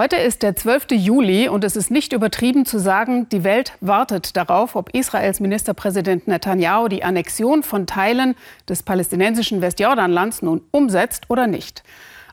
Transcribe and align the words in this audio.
Heute 0.00 0.16
ist 0.16 0.42
der 0.42 0.56
12. 0.56 0.92
Juli 0.92 1.46
und 1.50 1.62
es 1.62 1.76
ist 1.76 1.90
nicht 1.90 2.14
übertrieben 2.14 2.64
zu 2.64 2.78
sagen, 2.78 3.28
die 3.28 3.44
Welt 3.44 3.74
wartet 3.82 4.34
darauf, 4.34 4.74
ob 4.74 4.94
Israels 4.94 5.40
Ministerpräsident 5.40 6.26
Netanyahu 6.26 6.88
die 6.88 7.04
Annexion 7.04 7.62
von 7.62 7.86
Teilen 7.86 8.34
des 8.66 8.82
palästinensischen 8.82 9.60
Westjordanlands 9.60 10.40
nun 10.40 10.62
umsetzt 10.70 11.24
oder 11.28 11.46
nicht. 11.46 11.82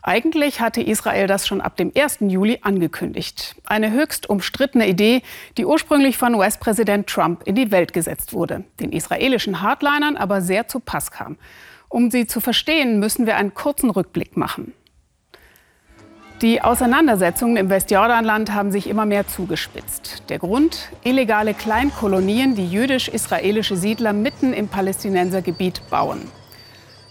Eigentlich 0.01 0.61
hatte 0.61 0.81
Israel 0.81 1.27
das 1.27 1.45
schon 1.45 1.59
ab 1.59 1.75
dem 1.75 1.91
1. 1.93 2.19
Juli 2.21 2.59
angekündigt. 2.61 3.57
Eine 3.65 3.91
höchst 3.91 4.29
umstrittene 4.29 4.87
Idee, 4.87 5.21
die 5.57 5.65
ursprünglich 5.65 6.17
von 6.17 6.35
US-Präsident 6.35 7.07
Trump 7.07 7.43
in 7.43 7.55
die 7.55 7.69
Welt 7.69 7.91
gesetzt 7.91 8.31
wurde, 8.31 8.63
den 8.79 8.93
israelischen 8.93 9.61
Hardlinern 9.61 10.15
aber 10.15 10.39
sehr 10.39 10.69
zu 10.69 10.79
Pass 10.79 11.11
kam. 11.11 11.35
Um 11.89 12.11
sie 12.11 12.27
zu 12.27 12.39
verstehen, 12.39 12.99
müssen 12.99 13.25
wir 13.25 13.35
einen 13.35 13.53
kurzen 13.53 13.89
Rückblick 13.89 14.37
machen. 14.37 14.71
Die 16.43 16.61
Auseinandersetzungen 16.61 17.57
im 17.57 17.71
Westjordanland 17.71 18.53
haben 18.53 18.71
sich 18.71 18.87
immer 18.87 19.07
mehr 19.07 19.25
zugespitzt. 19.25 20.21
Der 20.29 20.37
Grund? 20.37 20.89
Illegale 21.03 21.55
Kleinkolonien, 21.55 22.53
die 22.53 22.69
jüdisch-israelische 22.69 23.75
Siedler 23.75 24.13
mitten 24.13 24.53
im 24.53 24.67
Palästinensergebiet 24.67 25.81
bauen. 25.89 26.21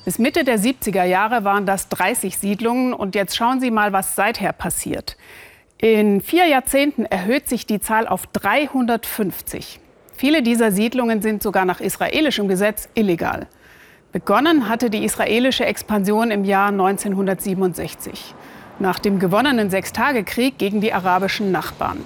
Bis 0.04 0.20
Mitte 0.20 0.44
der 0.44 0.60
70er 0.60 1.02
Jahre 1.02 1.42
waren 1.42 1.66
das 1.66 1.88
30 1.88 2.38
Siedlungen 2.38 2.92
und 2.92 3.16
jetzt 3.16 3.36
schauen 3.36 3.58
Sie 3.60 3.72
mal, 3.72 3.92
was 3.92 4.14
seither 4.14 4.52
passiert. 4.52 5.16
In 5.78 6.20
vier 6.20 6.46
Jahrzehnten 6.46 7.04
erhöht 7.04 7.48
sich 7.48 7.66
die 7.66 7.80
Zahl 7.80 8.06
auf 8.06 8.28
350. 8.28 9.80
Viele 10.16 10.42
dieser 10.42 10.70
Siedlungen 10.70 11.20
sind 11.20 11.42
sogar 11.42 11.64
nach 11.64 11.80
israelischem 11.80 12.46
Gesetz 12.46 12.88
illegal. 12.94 13.48
Begonnen 14.12 14.68
hatte 14.68 14.88
die 14.88 15.04
israelische 15.04 15.66
Expansion 15.66 16.30
im 16.30 16.44
Jahr 16.44 16.68
1967 16.68 18.36
nach 18.78 18.98
dem 18.98 19.18
gewonnenen 19.18 19.70
Sechstagekrieg 19.70 20.58
gegen 20.58 20.80
die 20.80 20.92
arabischen 20.92 21.52
Nachbarn. 21.52 22.04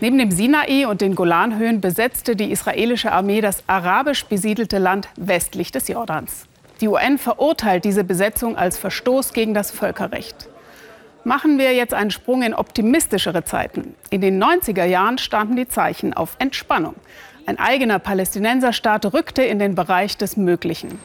Neben 0.00 0.16
dem 0.16 0.30
Sinai 0.30 0.86
und 0.86 1.02
den 1.02 1.14
Golanhöhen 1.14 1.80
besetzte 1.80 2.34
die 2.34 2.50
israelische 2.50 3.12
Armee 3.12 3.42
das 3.42 3.62
arabisch 3.66 4.24
besiedelte 4.24 4.78
Land 4.78 5.08
westlich 5.16 5.72
des 5.72 5.88
Jordans. 5.88 6.46
Die 6.80 6.88
UN 6.88 7.18
verurteilt 7.18 7.84
diese 7.84 8.04
Besetzung 8.04 8.56
als 8.56 8.78
Verstoß 8.78 9.34
gegen 9.34 9.52
das 9.52 9.70
Völkerrecht. 9.70 10.48
Machen 11.22 11.58
wir 11.58 11.74
jetzt 11.74 11.92
einen 11.92 12.10
Sprung 12.10 12.42
in 12.42 12.54
optimistischere 12.54 13.44
Zeiten. 13.44 13.94
In 14.08 14.22
den 14.22 14.42
90er 14.42 14.84
Jahren 14.84 15.18
standen 15.18 15.56
die 15.56 15.68
Zeichen 15.68 16.14
auf 16.14 16.36
Entspannung. 16.38 16.94
Ein 17.44 17.58
eigener 17.58 17.98
Palästinenserstaat 17.98 19.12
rückte 19.12 19.42
in 19.42 19.58
den 19.58 19.74
Bereich 19.74 20.16
des 20.16 20.38
Möglichen. 20.38 20.98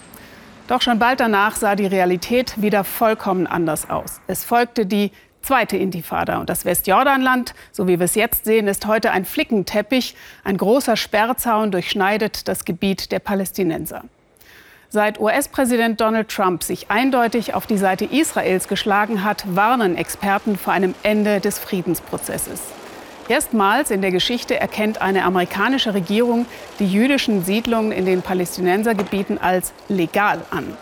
Doch 0.68 0.82
schon 0.82 0.98
bald 0.98 1.20
danach 1.20 1.56
sah 1.56 1.76
die 1.76 1.86
Realität 1.86 2.60
wieder 2.60 2.84
vollkommen 2.84 3.46
anders 3.46 3.90
aus. 3.90 4.20
Es 4.26 4.44
folgte 4.44 4.88
die 4.88 5.12
zweite 5.42 5.78
Intifada. 5.78 6.40
Und 6.40 6.50
das 6.50 6.66
Westjordanland, 6.66 7.54
so 7.72 7.88
wie 7.88 8.00
wir 8.00 8.06
es 8.06 8.16
jetzt 8.16 8.46
sehen, 8.46 8.68
ist 8.68 8.88
heute 8.88 9.12
ein 9.12 9.26
Flickenteppich. 9.26 10.16
Ein 10.44 10.58
großer 10.58 10.98
Sperrzaun 10.98 11.70
durchschneidet 11.70 12.48
das 12.48 12.66
Gebiet 12.66 13.12
der 13.12 13.20
Palästinenser. 13.20 14.06
Seit 14.90 15.20
US-Präsident 15.20 16.02
Donald 16.02 16.30
Trump 16.30 16.64
sich 16.64 16.90
eindeutig 16.90 17.54
auf 17.54 17.68
die 17.68 17.78
Seite 17.78 18.06
Israels 18.06 18.68
geschlagen 18.68 19.24
hat, 19.24 19.44
warnen 19.56 19.96
Experten 19.96 20.58
vor 20.58 20.74
einem 20.74 20.96
Ende 21.04 21.42
des 21.42 21.60
Friedensprozesses. 21.60 22.62
Erstmals 23.28 23.90
in 23.90 24.02
der 24.02 24.12
Geschichte 24.12 24.60
erkennt 24.60 25.02
eine 25.02 25.24
amerikanische 25.24 25.96
Regierung 25.96 26.46
die 26.78 26.88
jüdischen 26.88 27.44
Siedlungen 27.44 27.92
in 27.92 28.06
den 28.06 28.22
Palästinensergebieten 28.22 29.40
als 29.40 29.74
legal 29.90 30.42
an. 30.52 30.78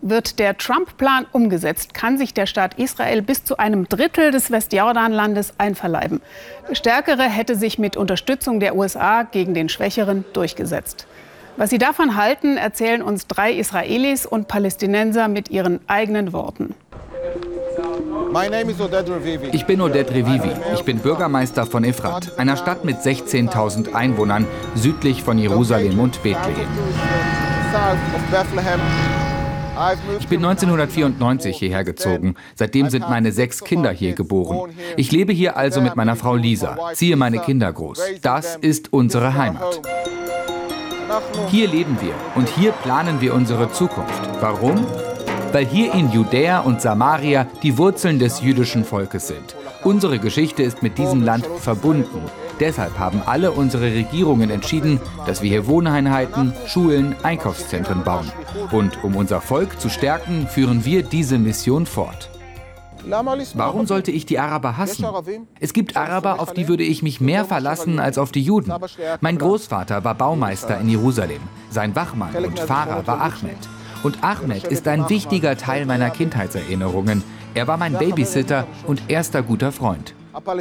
Wird 0.00 0.38
der 0.38 0.56
Trump-Plan 0.56 1.26
umgesetzt, 1.32 1.92
kann 1.94 2.18
sich 2.18 2.34
der 2.34 2.46
Staat 2.46 2.78
Israel 2.78 3.22
bis 3.22 3.44
zu 3.44 3.58
einem 3.58 3.88
Drittel 3.88 4.30
des 4.30 4.50
Westjordanlandes 4.50 5.54
einverleiben. 5.58 6.22
Der 6.68 6.74
Stärkere 6.74 7.24
hätte 7.24 7.56
sich 7.56 7.78
mit 7.78 7.96
Unterstützung 7.96 8.60
der 8.60 8.76
USA 8.76 9.22
gegen 9.22 9.54
den 9.54 9.68
Schwächeren 9.68 10.24
durchgesetzt. 10.32 11.06
Was 11.56 11.70
sie 11.70 11.78
davon 11.78 12.16
halten, 12.16 12.56
erzählen 12.56 13.00
uns 13.00 13.26
drei 13.28 13.52
Israelis 13.52 14.26
und 14.26 14.48
Palästinenser 14.48 15.28
mit 15.28 15.50
ihren 15.50 15.80
eigenen 15.88 16.32
Worten. 16.32 16.74
Ich 19.52 19.64
bin 19.64 19.80
Oded 19.80 20.10
Revivi. 20.10 20.50
Ich 20.74 20.82
bin 20.82 20.98
Bürgermeister 20.98 21.66
von 21.66 21.84
Efrat, 21.84 22.36
einer 22.36 22.56
Stadt 22.56 22.84
mit 22.84 22.96
16.000 22.98 23.94
Einwohnern 23.94 24.46
südlich 24.74 25.22
von 25.22 25.38
Jerusalem 25.38 26.00
und 26.00 26.20
Bethlehem. 26.24 26.66
Ich 30.18 30.26
bin 30.26 30.44
1994 30.44 31.56
hierher 31.56 31.84
gezogen. 31.84 32.34
Seitdem 32.56 32.90
sind 32.90 33.08
meine 33.08 33.30
sechs 33.30 33.62
Kinder 33.62 33.90
hier 33.92 34.14
geboren. 34.14 34.72
Ich 34.96 35.12
lebe 35.12 35.32
hier 35.32 35.56
also 35.56 35.80
mit 35.80 35.94
meiner 35.94 36.16
Frau 36.16 36.34
Lisa, 36.34 36.76
ziehe 36.94 37.14
meine 37.14 37.38
Kinder 37.38 37.72
groß. 37.72 38.00
Das 38.22 38.56
ist 38.56 38.92
unsere 38.92 39.34
Heimat. 39.34 39.80
Hier 41.50 41.68
leben 41.68 41.98
wir 42.00 42.14
und 42.34 42.48
hier 42.48 42.72
planen 42.72 43.20
wir 43.20 43.32
unsere 43.34 43.70
Zukunft. 43.70 44.20
Warum? 44.40 44.84
Weil 45.54 45.66
hier 45.66 45.94
in 45.94 46.10
Judäa 46.10 46.58
und 46.58 46.82
Samaria 46.82 47.46
die 47.62 47.78
Wurzeln 47.78 48.18
des 48.18 48.40
jüdischen 48.40 48.84
Volkes 48.84 49.28
sind. 49.28 49.54
Unsere 49.84 50.18
Geschichte 50.18 50.64
ist 50.64 50.82
mit 50.82 50.98
diesem 50.98 51.22
Land 51.22 51.46
verbunden. 51.46 52.22
Deshalb 52.58 52.98
haben 52.98 53.22
alle 53.24 53.52
unsere 53.52 53.84
Regierungen 53.84 54.50
entschieden, 54.50 55.00
dass 55.26 55.42
wir 55.42 55.50
hier 55.50 55.68
Wohneinheiten, 55.68 56.52
Schulen, 56.66 57.14
Einkaufszentren 57.22 58.02
bauen. 58.02 58.32
Und 58.72 59.04
um 59.04 59.14
unser 59.14 59.40
Volk 59.40 59.80
zu 59.80 59.88
stärken, 59.88 60.48
führen 60.48 60.84
wir 60.84 61.04
diese 61.04 61.38
Mission 61.38 61.86
fort. 61.86 62.30
Warum 63.54 63.86
sollte 63.86 64.10
ich 64.10 64.26
die 64.26 64.40
Araber 64.40 64.76
hassen? 64.76 65.06
Es 65.60 65.72
gibt 65.72 65.96
Araber, 65.96 66.40
auf 66.40 66.52
die 66.52 66.66
würde 66.66 66.82
ich 66.82 67.02
mich 67.02 67.20
mehr 67.20 67.44
verlassen 67.44 68.00
als 68.00 68.18
auf 68.18 68.32
die 68.32 68.42
Juden. 68.42 68.72
Mein 69.20 69.38
Großvater 69.38 70.02
war 70.02 70.14
Baumeister 70.16 70.80
in 70.80 70.88
Jerusalem. 70.88 71.42
Sein 71.70 71.94
Wachmann 71.94 72.34
und 72.44 72.58
Fahrer 72.58 73.06
war 73.06 73.20
Ahmed. 73.20 73.58
Und 74.04 74.22
Ahmed 74.22 74.64
ist 74.64 74.86
ein 74.86 75.08
wichtiger 75.08 75.56
Teil 75.56 75.86
meiner 75.86 76.10
Kindheitserinnerungen. 76.10 77.24
Er 77.54 77.66
war 77.66 77.78
mein 77.78 77.94
Babysitter 77.94 78.66
und 78.86 79.02
erster 79.08 79.42
guter 79.42 79.72
Freund. 79.72 80.14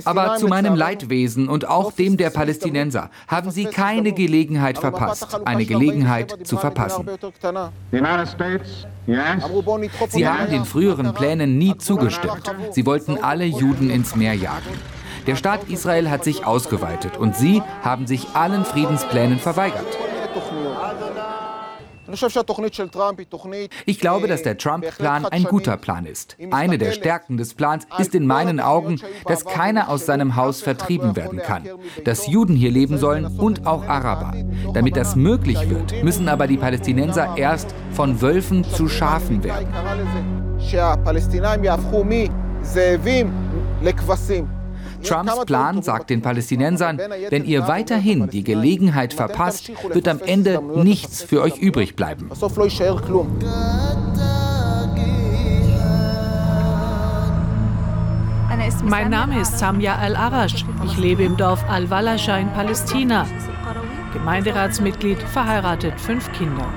Aber 0.06 0.38
zu 0.38 0.48
meinem 0.48 0.76
Leidwesen 0.76 1.50
und 1.50 1.68
auch 1.68 1.92
dem 1.92 2.16
der 2.16 2.30
Palästinenser 2.30 3.10
haben 3.28 3.52
sie 3.52 3.66
keine 3.66 4.14
Gelegenheit 4.14 4.78
verpasst, 4.78 5.40
eine 5.46 5.66
Gelegenheit 5.66 6.48
zu 6.48 6.58
verpassen. 6.58 7.06
Sie 10.10 10.28
haben 10.28 10.50
den 10.50 10.66
früheren 10.66 11.14
Plänen 11.14 11.58
nie 11.58 11.78
zugestimmt. 11.78 12.56
Sie 12.72 12.86
wollten 12.86 13.18
alle 13.22 13.46
Juden 13.46 13.90
ins 13.90 14.16
Meer 14.16 14.36
jagen. 14.36 14.70
Der 15.28 15.36
Staat 15.36 15.70
Israel 15.70 16.10
hat 16.10 16.24
sich 16.24 16.46
ausgeweitet 16.46 17.18
und 17.18 17.36
sie 17.36 17.62
haben 17.82 18.08
sich 18.08 18.28
allen 18.36 18.64
Friedensplänen 18.64 19.40
verweigert. 19.40 19.98
Ich 23.86 24.00
glaube, 24.00 24.28
dass 24.28 24.44
der 24.44 24.58
Trump-Plan 24.58 25.26
ein 25.26 25.44
guter 25.44 25.78
Plan 25.78 26.06
ist. 26.06 26.38
Eine 26.52 26.78
der 26.78 26.92
Stärken 26.92 27.38
des 27.38 27.54
Plans 27.54 27.88
ist 27.98 28.14
in 28.16 28.28
meinen 28.28 28.60
Augen, 28.60 29.00
dass 29.26 29.46
keiner 29.46 29.90
aus 29.90 30.06
seinem 30.06 30.36
Haus 30.36 30.62
vertrieben 30.62 31.16
werden 31.16 31.40
kann, 31.40 31.64
dass 32.04 32.28
Juden 32.28 32.56
hier 32.56 32.72
leben 32.72 32.98
sollen 32.98 33.26
und 33.26 33.66
auch 33.66 33.84
Araber. 33.88 34.34
Damit 34.74 34.98
das 34.98 35.16
möglich 35.16 35.70
wird, 35.70 36.04
müssen 36.04 36.28
aber 36.28 36.48
die 36.48 36.58
Palästinenser 36.58 37.38
erst 37.38 37.74
von 37.92 38.22
Wölfen 38.22 38.64
zu 38.64 38.88
Schafen 38.88 39.44
werden. 39.44 39.68
Trumps 45.04 45.46
Plan 45.46 45.82
sagt 45.82 46.10
den 46.10 46.22
Palästinensern, 46.22 47.00
wenn 47.30 47.46
ihr 47.46 47.68
weiterhin 47.68 48.30
die 48.30 48.44
Gelegenheit 48.44 49.14
verpasst, 49.14 49.72
wird 49.94 50.08
am 50.08 50.20
Ende 50.26 50.62
nichts 50.76 51.24
für 51.24 51.42
euch 51.42 51.58
übrig 51.58 51.96
bleiben. 51.96 52.30
Mein 58.86 59.10
Name 59.10 59.40
ist 59.40 59.60
Samia 59.60 59.96
Al-Arash. 59.96 60.66
Ich 60.86 60.98
lebe 60.98 61.24
im 61.24 61.38
Dorf 61.38 61.64
Al-Walasha 61.70 62.38
in 62.38 62.50
Palästina. 62.52 63.26
Gemeinderatsmitglied, 64.14 65.20
verheiratet, 65.20 66.00
fünf 66.00 66.32
Kinder. 66.34 66.68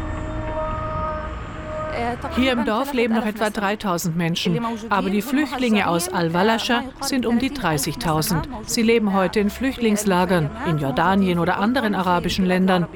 Hier 2.36 2.52
im 2.52 2.64
Dorf 2.64 2.92
leben 2.92 3.14
noch 3.14 3.26
etwa 3.26 3.50
3000 3.50 4.16
Menschen, 4.16 4.60
aber 4.90 5.10
die 5.10 5.22
Flüchtlinge 5.22 5.88
aus 5.88 6.08
Al-Walascha 6.08 6.84
sind 7.00 7.26
um 7.26 7.38
die 7.38 7.50
30.000. 7.50 8.42
Sie 8.64 8.82
leben 8.82 9.12
heute 9.12 9.40
in 9.40 9.50
Flüchtlingslagern 9.50 10.50
in 10.66 10.78
Jordanien 10.78 11.38
oder 11.38 11.58
anderen 11.58 11.94
arabischen 11.94 12.46
Ländern. 12.46 12.86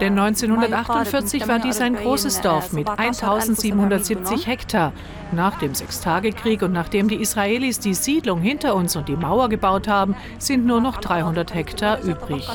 Denn 0.00 0.18
1948 0.18 1.48
war 1.48 1.58
dies 1.58 1.80
ein 1.80 1.94
großes 1.94 2.40
Dorf 2.40 2.72
mit 2.72 2.88
1770 2.88 4.46
Hektar. 4.46 4.92
Nach 5.32 5.58
dem 5.58 5.74
Sechstagekrieg 5.74 6.62
und 6.62 6.72
nachdem 6.72 7.08
die 7.08 7.20
Israelis 7.20 7.78
die 7.78 7.94
Siedlung 7.94 8.40
hinter 8.40 8.74
uns 8.74 8.96
und 8.96 9.08
die 9.08 9.16
Mauer 9.16 9.48
gebaut 9.48 9.88
haben, 9.88 10.16
sind 10.38 10.64
nur 10.64 10.80
noch 10.80 10.96
300 10.98 11.52
Hektar 11.52 12.00
übrig. 12.00 12.48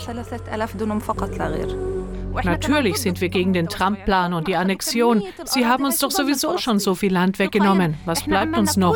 Natürlich 2.44 2.98
sind 2.98 3.22
wir 3.22 3.30
gegen 3.30 3.54
den 3.54 3.68
Trump-Plan 3.68 4.34
und 4.34 4.48
die 4.48 4.56
Annexion. 4.56 5.24
Sie 5.46 5.66
haben 5.66 5.86
uns 5.86 6.00
doch 6.00 6.12
sowieso 6.12 6.58
schon 6.58 6.80
so 6.80 6.96
viel 6.96 7.14
Land 7.14 7.40
weggenommen. 7.40 7.96
Was 8.06 8.24
bleibt 8.24 8.58
uns 8.58 8.78
noch? 8.78 8.96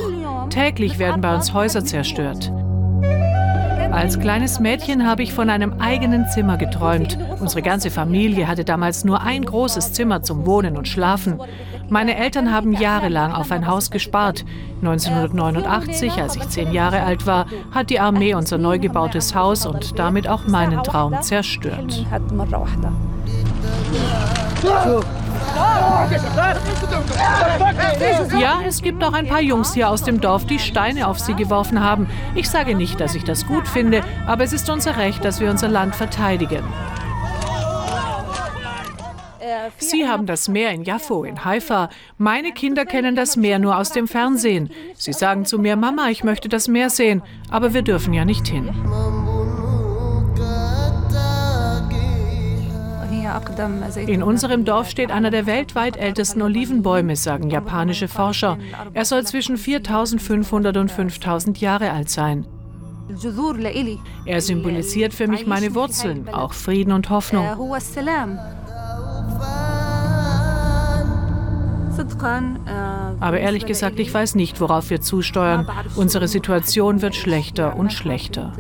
Täglich 0.50 1.00
werden 1.00 1.22
bei 1.22 1.36
uns 1.36 1.54
Häuser 1.54 1.84
zerstört. 1.84 2.52
Als 3.92 4.20
kleines 4.20 4.60
Mädchen 4.60 5.08
habe 5.08 5.24
ich 5.24 5.34
von 5.34 5.50
einem 5.50 5.80
eigenen 5.80 6.28
Zimmer 6.28 6.58
geträumt. 6.58 7.18
Unsere 7.40 7.62
ganze 7.62 7.90
Familie 7.90 8.46
hatte 8.46 8.66
damals 8.66 9.06
nur 9.06 9.22
ein 9.22 9.46
großes 9.46 9.94
Zimmer 9.94 10.22
zum 10.22 10.46
Wohnen 10.46 10.76
und 10.76 10.90
Schlafen. 10.90 11.40
Meine 11.88 12.18
Eltern 12.18 12.52
haben 12.52 12.74
jahrelang 12.74 13.32
auf 13.32 13.52
ein 13.52 13.68
Haus 13.68 13.92
gespart. 13.92 14.44
1989, 14.82 16.12
als 16.22 16.36
ich 16.36 16.50
zehn 16.50 16.74
Jahre 16.74 17.04
alt 17.04 17.26
war, 17.26 17.46
hat 17.72 17.90
die 17.90 18.02
Armee 18.02 18.34
unser 18.34 18.58
neu 18.58 18.80
gebautes 18.80 19.34
Haus 19.34 19.66
und 19.66 19.98
damit 19.98 20.28
auch 20.28 20.46
meinen 20.46 20.84
Traum 20.84 21.22
zerstört. 21.22 22.06
Ja, 28.40 28.60
es 28.66 28.82
gibt 28.82 29.04
auch 29.04 29.14
ein 29.14 29.28
paar 29.28 29.42
Jungs 29.42 29.74
hier 29.74 29.90
aus 29.90 30.04
dem 30.04 30.20
Dorf, 30.22 30.46
die 30.46 30.60
Steine 30.60 31.08
auf 31.08 31.20
sie 31.20 31.34
geworfen 31.34 31.82
haben. 31.82 32.08
Ich 32.36 32.50
sage 32.50 32.76
nicht, 32.76 33.00
dass 33.00 33.16
ich 33.16 33.24
das 33.24 33.46
gut 33.48 33.68
finde, 33.68 34.02
aber 34.28 34.44
es 34.44 34.54
ist 34.54 34.70
unser 34.70 34.98
Recht, 34.98 35.24
dass 35.24 35.40
wir 35.40 35.50
unser 35.50 35.68
Land 35.68 35.96
verteidigen. 35.96 36.64
Sie 39.78 40.08
haben 40.08 40.26
das 40.26 40.48
Meer 40.48 40.72
in 40.72 40.84
Jaffo, 40.84 41.24
in 41.24 41.44
Haifa. 41.44 41.90
Meine 42.18 42.52
Kinder 42.52 42.86
kennen 42.86 43.16
das 43.16 43.36
Meer 43.36 43.60
nur 43.60 43.78
aus 43.78 43.92
dem 43.92 44.08
Fernsehen. 44.08 44.70
Sie 44.96 45.14
sagen 45.14 45.46
zu 45.46 45.60
mir, 45.60 45.76
Mama, 45.76 46.10
ich 46.10 46.24
möchte 46.24 46.50
das 46.50 46.68
Meer 46.68 46.90
sehen, 46.90 47.22
aber 47.50 47.74
wir 47.74 47.82
dürfen 47.82 48.14
ja 48.14 48.26
nicht 48.26 48.48
hin. 48.48 48.70
In 54.08 54.24
unserem 54.24 54.66
Dorf 54.66 54.90
steht 54.90 55.12
einer 55.12 55.32
der 55.32 55.46
weltweit 55.46 55.98
ältesten 55.98 56.42
Olivenbäume, 56.42 57.16
sagen 57.16 57.50
japanische 57.50 58.08
Forscher. 58.08 58.58
Er 58.94 59.06
soll 59.06 59.24
zwischen 59.26 59.58
4500 59.58 60.78
und 60.78 60.92
5000 60.92 61.60
Jahre 61.62 61.92
alt 61.92 62.10
sein. 62.10 62.46
Er 64.26 64.42
symbolisiert 64.42 65.14
für 65.14 65.28
mich 65.28 65.46
meine 65.46 65.76
Wurzeln, 65.76 66.28
auch 66.30 66.54
Frieden 66.54 66.92
und 66.92 67.10
Hoffnung. 67.10 67.46
Aber 73.20 73.40
ehrlich 73.40 73.66
gesagt, 73.66 74.00
ich 74.00 74.14
weiß 74.14 74.36
nicht, 74.36 74.60
worauf 74.60 74.90
wir 74.90 75.02
zusteuern. 75.02 75.68
Unsere 75.96 76.28
Situation 76.28 77.02
wird 77.02 77.16
schlechter 77.16 77.78
und 77.78 77.94
schlechter. 77.94 78.54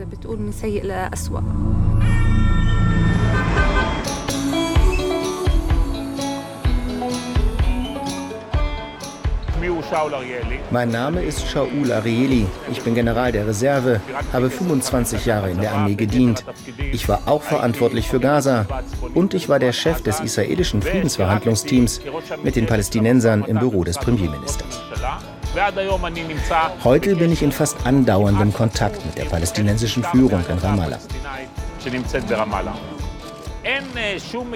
Mein 10.72 10.90
Name 10.90 11.22
ist 11.22 11.48
Shaul 11.48 11.92
Arieli. 11.92 12.48
Ich 12.72 12.82
bin 12.82 12.96
General 12.96 13.32
der 13.32 13.48
Reserve, 13.48 14.02
habe 14.34 14.50
25 14.50 15.26
Jahre 15.26 15.52
in 15.52 15.62
der 15.62 15.74
Armee 15.74 15.96
gedient. 15.96 16.44
Ich 16.92 17.08
war 17.08 17.22
auch 17.26 17.42
verantwortlich 17.42 18.08
für 18.08 18.20
Gaza 18.20 18.66
und 19.14 19.34
ich 19.34 19.50
war 19.50 19.60
der 19.60 19.74
Chef 19.74 20.02
des 20.02 20.20
israelischen 20.20 20.82
Friedensverhandlungsteams 20.82 22.02
mit 22.44 22.56
den 22.56 22.66
Palästinensern 22.66 23.44
im 23.46 23.60
Büro 23.60 23.84
des 23.84 23.98
Premierministers. 23.98 24.82
Heute 26.84 27.16
bin 27.16 27.31
ich 27.31 27.42
in 27.42 27.52
fast 27.52 27.86
andauerndem 27.86 28.54
Kontakt 28.54 29.06
mit 29.06 29.18
der 29.18 29.26
palästinensischen 29.26 30.04
Führung 30.04 30.44
in 30.50 30.58
Ramallah. 30.58 31.00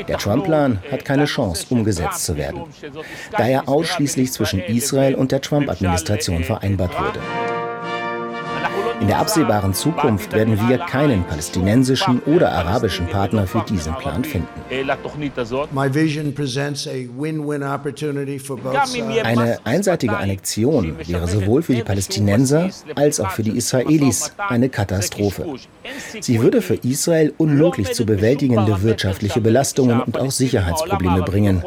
Der 0.07 0.17
Trump-Plan 0.17 0.79
hat 0.91 1.03
keine 1.03 1.25
Chance, 1.25 1.65
umgesetzt 1.69 2.25
zu 2.25 2.37
werden, 2.37 2.63
da 3.31 3.47
er 3.47 3.67
ausschließlich 3.67 4.31
zwischen 4.31 4.61
Israel 4.61 5.15
und 5.15 5.31
der 5.31 5.41
Trump-Administration 5.41 6.43
vereinbart 6.43 6.93
wurde. 6.99 7.19
In 9.01 9.07
der 9.07 9.19
absehbaren 9.19 9.73
Zukunft 9.73 10.33
werden 10.33 10.59
wir 10.67 10.77
keinen 10.79 11.23
palästinensischen 11.23 12.21
oder 12.25 12.51
arabischen 12.51 13.07
Partner 13.07 13.47
für 13.47 13.61
diesen 13.61 13.95
Plan 13.95 14.23
finden. 14.23 14.47
Eine 19.23 19.57
einseitige 19.63 20.17
Annexion 20.17 20.97
wäre 21.07 21.27
sowohl 21.27 21.61
für 21.61 21.75
die 21.75 21.83
Palästinenser 21.83 22.69
als 22.95 23.19
auch 23.19 23.31
für 23.31 23.43
die 23.43 23.57
Israelis 23.57 24.33
eine 24.49 24.69
Katastrophe. 24.69 25.45
Sie 26.19 26.41
würde 26.41 26.61
für 26.61 26.75
Israel 26.75 27.33
unmöglich 27.37 27.93
zu 27.93 28.05
bewältigende 28.05 28.81
wirtschaftliche 28.81 29.39
Belastungen 29.39 30.01
und 30.01 30.19
auch 30.19 30.31
Sicherheitsprobleme 30.31 31.21
bringen. 31.23 31.63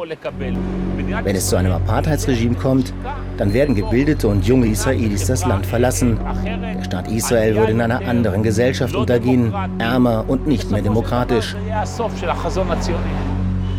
Wenn 1.23 1.35
es 1.35 1.49
zu 1.49 1.55
einem 1.55 1.71
Apartheidsregime 1.71 2.55
kommt, 2.55 2.93
dann 3.37 3.53
werden 3.53 3.75
gebildete 3.75 4.27
und 4.27 4.45
junge 4.45 4.67
Israelis 4.67 5.25
das 5.25 5.45
Land 5.45 5.65
verlassen. 5.65 6.19
Der 6.77 6.83
Staat 6.83 7.11
Israel 7.11 7.55
würde 7.55 7.71
in 7.71 7.81
einer 7.81 8.05
anderen 8.05 8.43
Gesellschaft 8.43 8.95
untergehen, 8.95 9.53
ärmer 9.79 10.25
und 10.27 10.47
nicht 10.47 10.71
mehr 10.71 10.81
demokratisch. 10.81 11.55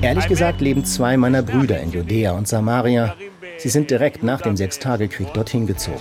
Ehrlich 0.02 0.26
gesagt 0.26 0.60
leben 0.60 0.84
zwei 0.84 1.16
meiner 1.16 1.42
Brüder 1.42 1.80
in 1.80 1.90
Judäa 1.90 2.32
und 2.32 2.48
Samaria. 2.48 3.14
Sie 3.58 3.68
sind 3.68 3.90
direkt 3.90 4.22
nach 4.22 4.40
dem 4.40 4.56
Sechstagekrieg 4.56 5.32
dorthin 5.32 5.66
gezogen. 5.66 6.00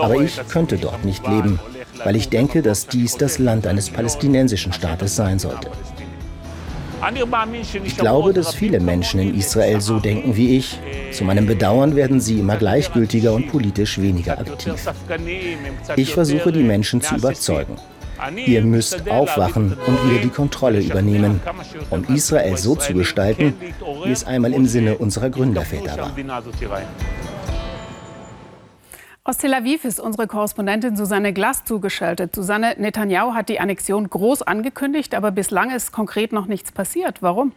Aber 0.00 0.22
ich 0.22 0.40
könnte 0.48 0.78
dort 0.78 1.04
nicht 1.04 1.26
leben, 1.26 1.58
weil 2.04 2.16
ich 2.16 2.28
denke, 2.28 2.62
dass 2.62 2.86
dies 2.86 3.16
das 3.16 3.38
Land 3.38 3.66
eines 3.66 3.90
palästinensischen 3.90 4.72
Staates 4.72 5.16
sein 5.16 5.38
sollte. 5.38 5.70
Ich 7.84 7.96
glaube, 7.96 8.32
dass 8.32 8.54
viele 8.54 8.80
Menschen 8.80 9.20
in 9.20 9.34
Israel 9.34 9.80
so 9.80 9.98
denken 9.98 10.36
wie 10.36 10.56
ich. 10.56 10.78
Zu 11.12 11.24
meinem 11.24 11.46
Bedauern 11.46 11.96
werden 11.96 12.20
sie 12.20 12.38
immer 12.40 12.56
gleichgültiger 12.56 13.32
und 13.32 13.48
politisch 13.48 13.98
weniger 14.00 14.38
aktiv. 14.38 14.74
Ich 15.96 16.12
versuche 16.12 16.52
die 16.52 16.62
Menschen 16.62 17.00
zu 17.00 17.16
überzeugen. 17.16 17.76
Ihr 18.36 18.62
müsst 18.62 19.08
aufwachen 19.10 19.76
und 19.86 20.10
wieder 20.10 20.20
die 20.22 20.28
Kontrolle 20.28 20.80
übernehmen, 20.80 21.40
um 21.88 22.04
Israel 22.14 22.56
so 22.56 22.74
zu 22.76 22.92
gestalten, 22.92 23.54
wie 24.04 24.12
es 24.12 24.24
einmal 24.24 24.52
im 24.52 24.66
Sinne 24.66 24.98
unserer 24.98 25.30
Gründerväter 25.30 25.96
war. 25.96 26.12
Aus 29.30 29.36
Tel 29.36 29.54
Aviv 29.54 29.84
ist 29.84 30.00
unsere 30.00 30.26
Korrespondentin 30.26 30.96
Susanne 30.96 31.32
Glass 31.32 31.64
zugeschaltet. 31.64 32.34
Susanne, 32.34 32.74
Netanyahu 32.76 33.32
hat 33.32 33.48
die 33.48 33.60
Annexion 33.60 34.10
groß 34.10 34.42
angekündigt, 34.42 35.14
aber 35.14 35.30
bislang 35.30 35.70
ist 35.70 35.92
konkret 35.92 36.32
noch 36.32 36.46
nichts 36.46 36.72
passiert. 36.72 37.22
Warum? 37.22 37.52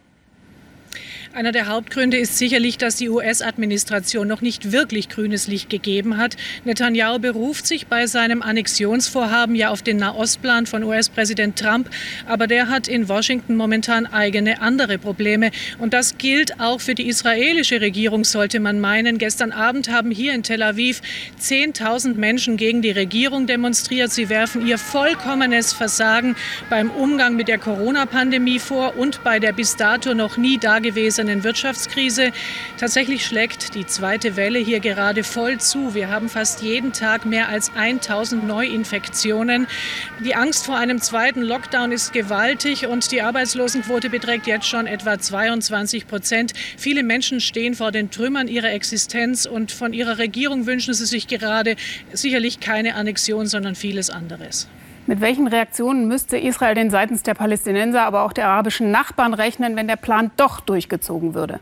Einer 1.34 1.50
der 1.50 1.66
Hauptgründe 1.66 2.16
ist 2.16 2.38
sicherlich, 2.38 2.78
dass 2.78 2.94
die 2.94 3.08
US-Administration 3.08 4.28
noch 4.28 4.40
nicht 4.40 4.70
wirklich 4.70 5.08
grünes 5.08 5.48
Licht 5.48 5.68
gegeben 5.68 6.16
hat. 6.16 6.36
Netanyahu 6.64 7.18
beruft 7.18 7.66
sich 7.66 7.88
bei 7.88 8.06
seinem 8.06 8.40
Annexionsvorhaben 8.40 9.56
ja 9.56 9.70
auf 9.70 9.82
den 9.82 9.96
Nahostplan 9.96 10.66
von 10.66 10.84
US-Präsident 10.84 11.58
Trump, 11.58 11.90
aber 12.26 12.46
der 12.46 12.68
hat 12.68 12.86
in 12.86 13.08
Washington 13.08 13.56
momentan 13.56 14.06
eigene 14.06 14.60
andere 14.60 14.96
Probleme. 14.98 15.50
Und 15.78 15.92
das 15.92 16.18
gilt 16.18 16.60
auch 16.60 16.80
für 16.80 16.94
die 16.94 17.08
israelische 17.08 17.80
Regierung, 17.80 18.22
sollte 18.22 18.60
man 18.60 18.78
meinen. 18.78 19.18
Gestern 19.18 19.50
Abend 19.50 19.90
haben 19.90 20.12
hier 20.12 20.34
in 20.34 20.44
Tel 20.44 20.62
Aviv 20.62 21.02
10.000 21.42 22.14
Menschen 22.14 22.56
gegen 22.56 22.80
die 22.80 22.92
Regierung 22.92 23.48
demonstriert. 23.48 24.12
Sie 24.12 24.28
werfen 24.28 24.64
ihr 24.64 24.78
vollkommenes 24.78 25.72
Versagen 25.72 26.36
beim 26.70 26.90
Umgang 26.92 27.34
mit 27.34 27.48
der 27.48 27.58
Corona-Pandemie 27.58 28.60
vor 28.60 28.96
und 28.96 29.24
bei 29.24 29.40
der 29.40 29.52
bis 29.52 29.74
dato 29.74 30.14
noch 30.14 30.36
nie 30.36 30.58
dagewesenen 30.74 31.44
Wirtschaftskrise. 31.44 32.32
Tatsächlich 32.78 33.24
schlägt 33.24 33.76
die 33.76 33.86
zweite 33.86 34.34
Welle 34.34 34.58
hier 34.58 34.80
gerade 34.80 35.22
voll 35.22 35.58
zu. 35.58 35.94
Wir 35.94 36.08
haben 36.08 36.28
fast 36.28 36.62
jeden 36.62 36.92
Tag 36.92 37.26
mehr 37.26 37.48
als 37.48 37.70
1000 37.76 38.44
Neuinfektionen. 38.44 39.68
Die 40.24 40.34
Angst 40.34 40.66
vor 40.66 40.76
einem 40.76 41.00
zweiten 41.00 41.42
Lockdown 41.42 41.92
ist 41.92 42.12
gewaltig 42.12 42.88
und 42.88 43.12
die 43.12 43.22
Arbeitslosenquote 43.22 44.10
beträgt 44.10 44.48
jetzt 44.48 44.66
schon 44.66 44.88
etwa 44.88 45.16
22 45.16 46.08
Prozent. 46.08 46.52
Viele 46.76 47.04
Menschen 47.04 47.40
stehen 47.40 47.74
vor 47.74 47.92
den 47.92 48.10
Trümmern 48.10 48.48
ihrer 48.48 48.72
Existenz 48.72 49.46
und 49.46 49.70
von 49.70 49.92
ihrer 49.92 50.18
Regierung 50.18 50.66
wünschen 50.66 50.92
sie 50.92 51.06
sich 51.06 51.28
gerade 51.28 51.76
sicherlich 52.12 52.58
keine 52.58 52.96
Annexion, 52.96 53.46
sondern 53.46 53.76
vieles 53.76 54.10
anderes. 54.10 54.66
Mit 55.06 55.20
welchen 55.20 55.46
Reaktionen 55.46 56.08
müsste 56.08 56.38
Israel 56.38 56.74
denn 56.74 56.90
seitens 56.90 57.22
der 57.22 57.34
Palästinenser, 57.34 58.02
aber 58.02 58.22
auch 58.22 58.32
der 58.32 58.48
arabischen 58.48 58.90
Nachbarn 58.90 59.34
rechnen, 59.34 59.76
wenn 59.76 59.86
der 59.86 59.96
Plan 59.96 60.30
doch 60.36 60.60
durchgezogen 60.60 61.34
würde? 61.34 61.60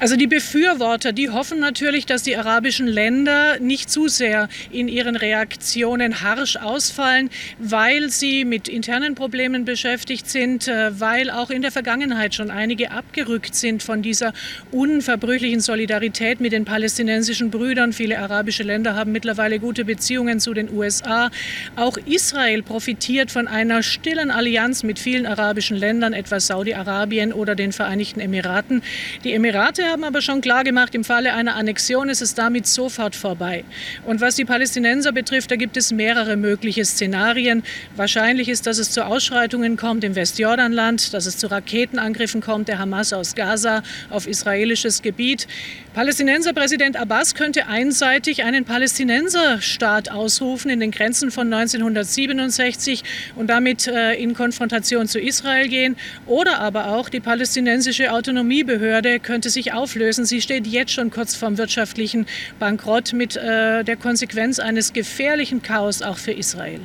Also 0.00 0.14
die 0.14 0.28
Befürworter, 0.28 1.12
die 1.12 1.28
hoffen 1.28 1.58
natürlich, 1.58 2.06
dass 2.06 2.22
die 2.22 2.36
arabischen 2.36 2.86
Länder 2.86 3.58
nicht 3.58 3.90
zu 3.90 4.06
sehr 4.06 4.48
in 4.70 4.86
ihren 4.86 5.16
Reaktionen 5.16 6.20
harsch 6.20 6.54
ausfallen, 6.54 7.30
weil 7.58 8.08
sie 8.08 8.44
mit 8.44 8.68
internen 8.68 9.16
Problemen 9.16 9.64
beschäftigt 9.64 10.30
sind, 10.30 10.68
äh, 10.68 11.00
weil 11.00 11.32
auch 11.32 11.50
in 11.50 11.62
der 11.62 11.72
Vergangenheit 11.72 12.32
schon 12.32 12.52
einige 12.52 12.92
abgerückt 12.92 13.56
sind 13.56 13.82
von 13.82 14.00
dieser 14.00 14.34
unverbrüchlichen 14.70 15.58
Solidarität 15.58 16.38
mit 16.38 16.52
den 16.52 16.64
palästinensischen 16.64 17.50
Brüdern. 17.50 17.92
Viele 17.92 18.20
arabische 18.20 18.62
Länder 18.62 18.94
haben 18.94 19.10
mittlerweile 19.10 19.58
gute 19.58 19.84
Beziehungen 19.84 20.38
zu 20.38 20.54
den 20.54 20.72
USA. 20.72 21.28
Auch 21.74 21.98
Israel 22.06 22.62
profitiert 22.62 23.32
von 23.32 23.48
einer 23.48 23.82
stillen 23.82 24.30
Allianz 24.30 24.84
mit 24.84 25.00
vielen 25.00 25.26
arabischen 25.26 25.76
Ländern, 25.76 26.12
etwa 26.12 26.38
Saudi-Arabien 26.38 27.32
oder 27.32 27.56
den 27.56 27.72
Vereinigten 27.72 28.20
Emiraten. 28.20 28.82
Die 29.24 29.32
Emirate 29.32 29.87
haben 29.88 30.04
aber 30.04 30.20
schon 30.20 30.40
klargemacht, 30.40 30.94
im 30.94 31.04
Falle 31.04 31.34
einer 31.34 31.56
Annexion 31.56 32.08
ist 32.08 32.22
es 32.22 32.34
damit 32.34 32.66
sofort 32.66 33.16
vorbei. 33.16 33.64
Und 34.04 34.20
was 34.20 34.36
die 34.36 34.44
Palästinenser 34.44 35.12
betrifft, 35.12 35.50
da 35.50 35.56
gibt 35.56 35.76
es 35.76 35.92
mehrere 35.92 36.36
mögliche 36.36 36.84
Szenarien. 36.84 37.62
Wahrscheinlich 37.96 38.48
ist, 38.48 38.66
dass 38.66 38.78
es 38.78 38.90
zu 38.90 39.04
Ausschreitungen 39.04 39.76
kommt 39.76 40.04
im 40.04 40.14
Westjordanland, 40.14 41.12
dass 41.14 41.26
es 41.26 41.38
zu 41.38 41.50
Raketenangriffen 41.50 42.40
kommt 42.40 42.68
der 42.68 42.78
Hamas 42.78 43.12
aus 43.12 43.34
Gaza 43.34 43.82
auf 44.10 44.26
israelisches 44.26 45.02
Gebiet. 45.02 45.46
Palästinenser 45.94 46.52
Präsident 46.52 46.96
Abbas 46.96 47.34
könnte 47.34 47.66
einseitig 47.66 48.44
einen 48.44 48.64
Palästinenserstaat 48.64 50.10
ausrufen 50.10 50.70
in 50.70 50.80
den 50.80 50.90
Grenzen 50.90 51.30
von 51.30 51.52
1967 51.52 53.02
und 53.34 53.48
damit 53.48 53.88
äh, 53.88 54.14
in 54.14 54.34
Konfrontation 54.34 55.08
zu 55.08 55.18
Israel 55.18 55.68
gehen. 55.68 55.96
Oder 56.26 56.60
aber 56.60 56.92
auch 56.92 57.08
die 57.08 57.20
palästinensische 57.20 58.12
Autonomiebehörde 58.12 59.18
könnte 59.18 59.50
sich 59.50 59.72
auflösen. 59.78 60.24
Sie 60.24 60.42
steht 60.42 60.66
jetzt 60.66 60.92
schon 60.92 61.10
kurz 61.10 61.36
vorm 61.36 61.56
wirtschaftlichen 61.56 62.26
Bankrott 62.58 63.12
mit 63.12 63.36
äh, 63.36 63.84
der 63.84 63.96
Konsequenz 63.96 64.58
eines 64.58 64.92
gefährlichen 64.92 65.62
Chaos 65.62 66.02
auch 66.02 66.18
für 66.18 66.32
Israel. 66.32 66.80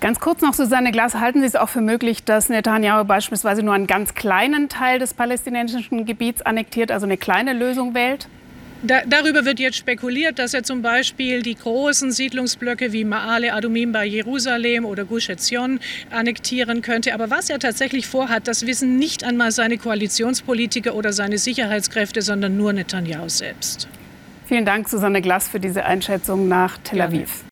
Ganz 0.00 0.20
kurz 0.20 0.42
noch, 0.42 0.52
Susanne 0.52 0.92
Glas, 0.92 1.14
halten 1.14 1.40
Sie 1.40 1.46
es 1.46 1.56
auch 1.56 1.68
für 1.68 1.80
möglich, 1.80 2.24
dass 2.24 2.48
Netanyahu 2.48 3.04
beispielsweise 3.04 3.62
nur 3.62 3.72
einen 3.72 3.86
ganz 3.86 4.14
kleinen 4.14 4.68
Teil 4.68 4.98
des 4.98 5.14
palästinensischen 5.14 6.04
Gebiets 6.04 6.42
annektiert, 6.42 6.90
also 6.90 7.06
eine 7.06 7.16
kleine 7.16 7.54
Lösung 7.54 7.94
wählt? 7.94 8.28
Da, 8.86 9.00
darüber 9.06 9.46
wird 9.46 9.60
jetzt 9.60 9.78
spekuliert, 9.78 10.38
dass 10.38 10.52
er 10.52 10.62
zum 10.62 10.82
Beispiel 10.82 11.40
die 11.40 11.54
großen 11.54 12.12
Siedlungsblöcke 12.12 12.92
wie 12.92 13.06
Maale 13.06 13.54
Adumim 13.54 13.92
bei 13.92 14.04
Jerusalem 14.04 14.84
oder 14.84 15.06
Gush 15.06 15.30
Etzion 15.30 15.80
annektieren 16.10 16.82
könnte. 16.82 17.14
Aber 17.14 17.30
was 17.30 17.48
er 17.48 17.58
tatsächlich 17.58 18.06
vorhat, 18.06 18.46
das 18.46 18.66
wissen 18.66 18.98
nicht 18.98 19.24
einmal 19.24 19.52
seine 19.52 19.78
Koalitionspolitiker 19.78 20.94
oder 20.94 21.14
seine 21.14 21.38
Sicherheitskräfte, 21.38 22.20
sondern 22.20 22.58
nur 22.58 22.74
Netanyahu 22.74 23.30
selbst. 23.30 23.88
Vielen 24.44 24.66
Dank, 24.66 24.86
Susanne 24.86 25.22
Glass, 25.22 25.48
für 25.48 25.60
diese 25.60 25.86
Einschätzung 25.86 26.46
nach 26.48 26.76
Tel 26.84 27.00
Aviv. 27.00 27.44